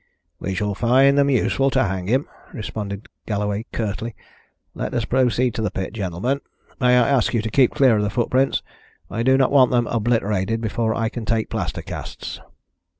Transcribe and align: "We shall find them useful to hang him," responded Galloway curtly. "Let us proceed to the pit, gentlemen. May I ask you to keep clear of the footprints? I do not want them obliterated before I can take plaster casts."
"We 0.39 0.55
shall 0.55 0.73
find 0.73 1.15
them 1.15 1.29
useful 1.29 1.69
to 1.69 1.83
hang 1.83 2.07
him," 2.07 2.27
responded 2.53 3.07
Galloway 3.27 3.67
curtly. 3.71 4.15
"Let 4.73 4.95
us 4.95 5.05
proceed 5.05 5.53
to 5.53 5.61
the 5.61 5.69
pit, 5.69 5.93
gentlemen. 5.93 6.41
May 6.79 6.97
I 6.97 7.07
ask 7.07 7.35
you 7.35 7.41
to 7.43 7.51
keep 7.51 7.75
clear 7.75 7.97
of 7.97 8.01
the 8.01 8.09
footprints? 8.09 8.63
I 9.11 9.21
do 9.21 9.37
not 9.37 9.51
want 9.51 9.69
them 9.69 9.85
obliterated 9.85 10.59
before 10.59 10.95
I 10.95 11.09
can 11.09 11.25
take 11.25 11.51
plaster 11.51 11.83
casts." 11.83 12.39